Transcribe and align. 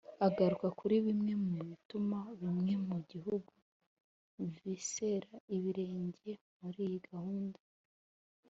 agaruka 0.27 0.67
kuri 0.79 0.95
bimwe 1.05 1.33
mu 1.45 1.53
bituma 1.69 2.17
bimwe 2.39 2.73
mu 2.87 2.97
bihugu 3.09 3.53
visera 4.61 5.31
ibirenge 5.55 6.31
muri 6.61 6.79
iyi 6.87 6.99
gahunda 7.09 7.59